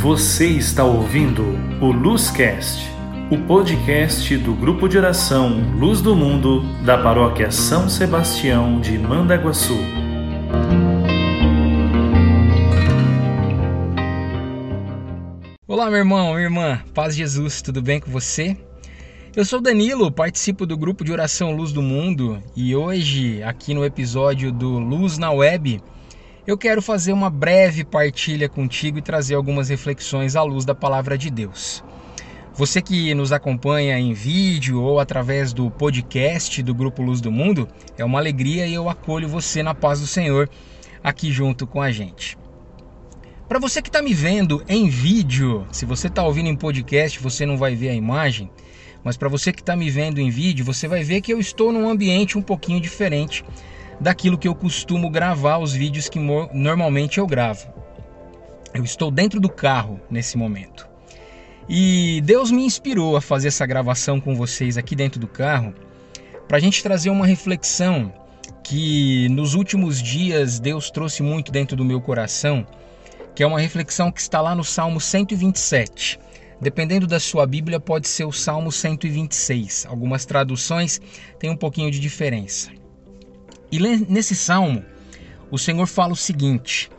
[0.00, 1.42] Você está ouvindo
[1.82, 2.88] o Luzcast,
[3.32, 9.76] o podcast do grupo de oração Luz do Mundo da paróquia São Sebastião de Mandaguaçu.
[15.66, 18.56] Olá, meu irmão, minha irmã, paz Jesus, tudo bem com você?
[19.34, 23.84] Eu sou Danilo, participo do grupo de oração Luz do Mundo e hoje, aqui no
[23.84, 25.82] episódio do Luz na Web,
[26.48, 31.18] eu quero fazer uma breve partilha contigo e trazer algumas reflexões à luz da palavra
[31.18, 31.84] de Deus.
[32.54, 37.68] Você que nos acompanha em vídeo ou através do podcast do Grupo Luz do Mundo,
[37.98, 40.48] é uma alegria e eu acolho você na paz do Senhor
[41.04, 42.38] aqui junto com a gente.
[43.46, 47.44] Para você que está me vendo em vídeo, se você está ouvindo em podcast, você
[47.44, 48.50] não vai ver a imagem,
[49.04, 51.70] mas para você que está me vendo em vídeo, você vai ver que eu estou
[51.70, 53.44] num ambiente um pouquinho diferente
[54.00, 57.72] daquilo que eu costumo gravar os vídeos que normalmente eu gravo.
[58.72, 60.88] Eu estou dentro do carro nesse momento.
[61.68, 65.74] E Deus me inspirou a fazer essa gravação com vocês aqui dentro do carro
[66.46, 68.12] para a gente trazer uma reflexão
[68.64, 72.66] que nos últimos dias Deus trouxe muito dentro do meu coração,
[73.34, 76.18] que é uma reflexão que está lá no Salmo 127.
[76.60, 79.86] Dependendo da sua Bíblia, pode ser o Salmo 126.
[79.88, 81.00] Algumas traduções
[81.38, 82.70] têm um pouquinho de diferença.
[83.70, 84.82] E nesse salmo,
[85.50, 86.90] o Senhor fala o seguinte: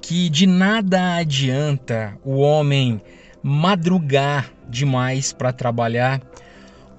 [0.00, 3.00] que de nada adianta o homem
[3.42, 6.22] madrugar demais para trabalhar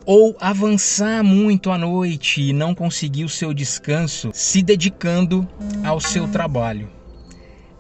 [0.06, 5.48] ou avançar muito à noite e não conseguir o seu descanso se dedicando
[5.84, 6.88] ao seu trabalho.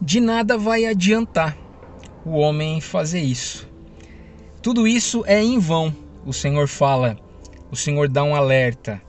[0.01, 1.55] De nada vai adiantar
[2.25, 3.67] o homem fazer isso.
[4.61, 7.15] Tudo isso é em vão, o Senhor fala,
[7.69, 8.99] o Senhor dá um alerta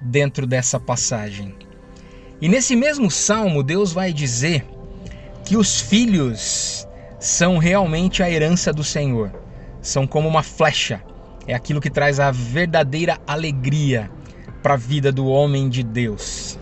[0.00, 1.52] dentro dessa passagem.
[2.42, 4.66] E nesse mesmo salmo, Deus vai dizer
[5.44, 6.88] que os filhos
[7.20, 9.32] são realmente a herança do Senhor.
[9.80, 11.00] São como uma flecha.
[11.46, 14.10] É aquilo que traz a verdadeira alegria
[14.60, 16.58] para a vida do homem de Deus.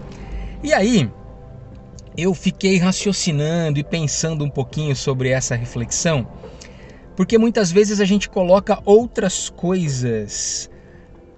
[0.63, 1.11] E aí,
[2.15, 6.29] eu fiquei raciocinando e pensando um pouquinho sobre essa reflexão,
[7.17, 10.71] porque muitas vezes a gente coloca outras coisas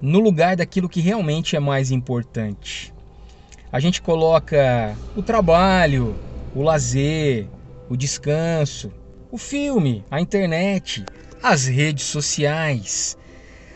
[0.01, 2.93] no lugar daquilo que realmente é mais importante
[3.73, 6.15] a gente coloca o trabalho,
[6.55, 7.49] o lazer,
[7.89, 8.93] o descanso,
[9.31, 11.03] o filme, a internet,
[11.43, 13.17] as redes sociais,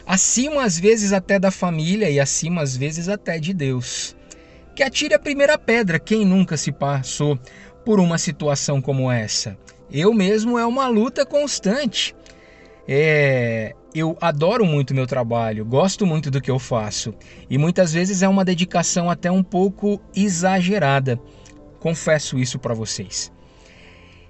[0.06, 4.14] acima às vezes até da família e acima às vezes até de Deus.
[4.74, 7.38] Que atire a primeira pedra quem nunca se passou
[7.82, 9.56] por uma situação como essa.
[9.90, 12.14] Eu mesmo é uma luta constante.
[12.86, 17.14] É, eu adoro muito meu trabalho, gosto muito do que eu faço
[17.48, 21.18] e muitas vezes é uma dedicação até um pouco exagerada.
[21.80, 23.32] Confesso isso para vocês.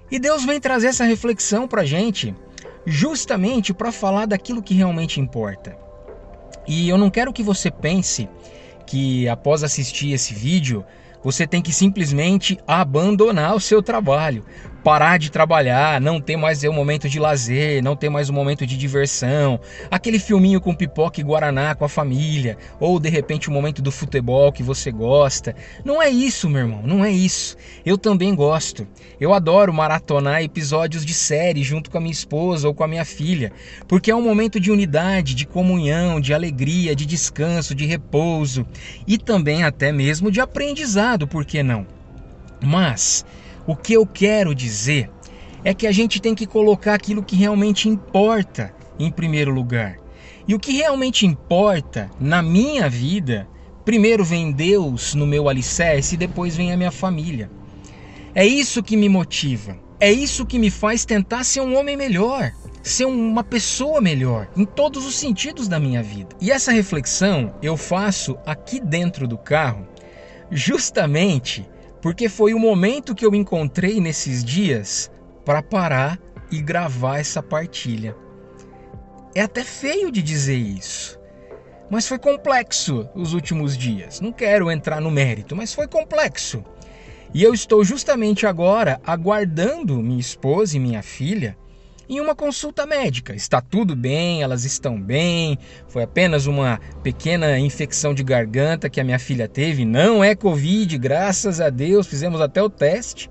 [0.09, 2.33] E Deus vem trazer essa reflexão para gente,
[2.85, 5.77] justamente para falar daquilo que realmente importa.
[6.65, 8.29] E eu não quero que você pense
[8.85, 10.85] que após assistir esse vídeo
[11.21, 14.45] você tem que simplesmente abandonar o seu trabalho,
[14.87, 18.65] parar de trabalhar, não ter mais o momento de lazer, não ter mais o momento
[18.65, 19.59] de diversão,
[19.91, 23.91] aquele filminho com pipoca e guaraná com a família, ou de repente o momento do
[23.91, 25.53] futebol que você gosta.
[25.83, 27.57] Não é isso, meu irmão, não é isso.
[27.85, 28.87] Eu também gosto.
[29.19, 33.03] Eu adoro maratonar episódios de série junto com a minha esposa ou com a minha
[33.03, 33.51] filha,
[33.89, 38.65] porque é um momento de unidade, de comunhão, de alegria, de descanso, de repouso
[39.05, 41.85] e também até mesmo de aprendizado, por que não?
[42.63, 43.25] Mas
[43.67, 45.11] o que eu quero dizer
[45.63, 49.99] é que a gente tem que colocar aquilo que realmente importa em primeiro lugar.
[50.47, 53.45] E o que realmente importa na minha vida,
[53.83, 57.51] primeiro vem Deus no meu alicerce e depois vem a minha família.
[58.33, 59.77] É isso que me motiva.
[59.99, 62.53] É isso que me faz tentar ser um homem melhor,
[62.83, 66.29] ser uma pessoa melhor em todos os sentidos da minha vida.
[66.39, 69.85] E essa reflexão eu faço aqui dentro do carro,
[70.51, 71.65] justamente
[72.01, 75.11] porque foi o momento que eu encontrei nesses dias
[75.45, 76.19] para parar
[76.51, 78.15] e gravar essa partilha.
[79.35, 81.19] É até feio de dizer isso,
[81.89, 84.19] mas foi complexo os últimos dias.
[84.19, 86.63] Não quero entrar no mérito, mas foi complexo.
[87.33, 91.57] E eu estou justamente agora aguardando minha esposa e minha filha
[92.09, 93.35] em uma consulta médica.
[93.35, 95.57] Está tudo bem, elas estão bem,
[95.87, 100.97] foi apenas uma pequena infecção de garganta que a minha filha teve, não é Covid,
[100.97, 103.29] graças a Deus, fizemos até o teste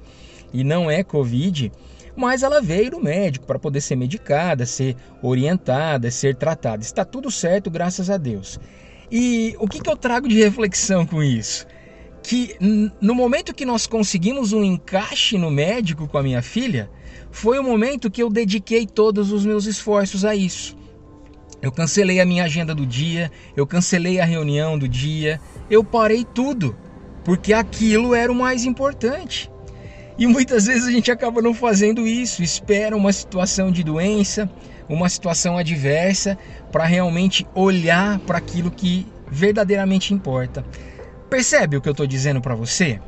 [0.53, 1.73] e não é Covid.
[2.15, 6.83] Mas ela veio no médico para poder ser medicada, ser orientada, ser tratada.
[6.83, 8.59] Está tudo certo, graças a Deus.
[9.11, 11.67] E o que, que eu trago de reflexão com isso?
[12.27, 12.57] Que
[13.01, 16.91] no momento que nós conseguimos um encaixe no médico com a minha filha,
[17.31, 20.77] foi o momento que eu dediquei todos os meus esforços a isso.
[21.63, 25.41] Eu cancelei a minha agenda do dia, eu cancelei a reunião do dia,
[25.71, 26.77] eu parei tudo,
[27.25, 29.49] porque aquilo era o mais importante.
[30.19, 34.51] E muitas vezes a gente acaba não fazendo isso, espera uma situação de doença,
[34.89, 36.37] uma situação adversa,
[36.73, 40.65] para realmente olhar para aquilo que verdadeiramente importa.
[41.29, 43.01] Percebe o que eu estou dizendo para você?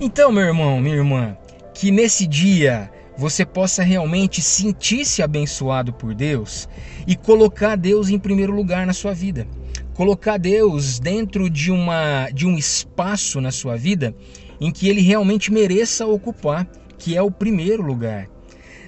[0.00, 1.36] Então, meu irmão, minha irmã,
[1.72, 6.68] que nesse dia você possa realmente sentir-se abençoado por Deus
[7.06, 9.46] e colocar Deus em primeiro lugar na sua vida.
[9.94, 14.14] Colocar Deus dentro de, uma, de um espaço na sua vida
[14.60, 16.66] em que ele realmente mereça ocupar,
[16.98, 18.28] que é o primeiro lugar.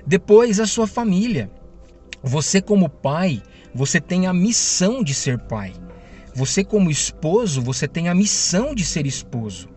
[0.06, 1.50] Depois, a sua família.
[2.22, 3.42] Você, como pai,
[3.74, 5.72] você tem a missão de ser pai.
[6.34, 9.68] Você, como esposo, você tem a missão de ser esposo.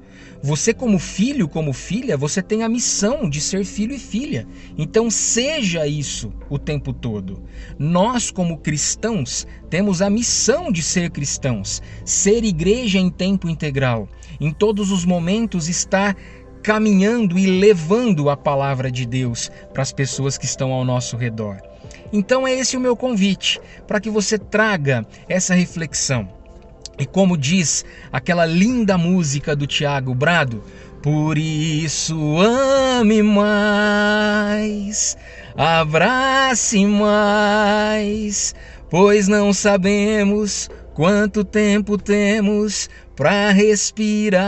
[0.41, 4.47] Você, como filho, como filha, você tem a missão de ser filho e filha.
[4.75, 7.43] Então, seja isso o tempo todo.
[7.77, 14.07] Nós, como cristãos, temos a missão de ser cristãos, ser igreja em tempo integral.
[14.39, 16.15] Em todos os momentos, estar
[16.63, 21.61] caminhando e levando a palavra de Deus para as pessoas que estão ao nosso redor.
[22.11, 26.36] Então, é esse o meu convite, para que você traga essa reflexão
[26.97, 30.63] e como diz aquela linda música do Tiago Brado,
[31.01, 35.15] por isso ame mais,
[35.55, 38.53] abrace mais,
[38.89, 44.47] pois não sabemos quanto tempo temos para respirar.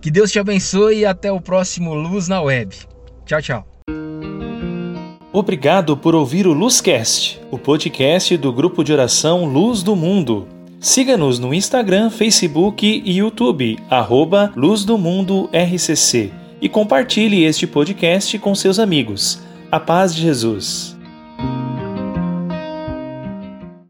[0.00, 2.76] Que Deus te abençoe e até o próximo Luz na Web.
[3.26, 3.77] Tchau, tchau.
[5.38, 10.48] Obrigado por ouvir o Luzcast, o podcast do grupo de oração Luz do Mundo.
[10.80, 18.36] Siga-nos no Instagram, Facebook e YouTube, arroba Luz do Mundo RCC, e compartilhe este podcast
[18.40, 19.40] com seus amigos.
[19.70, 20.97] A paz de Jesus.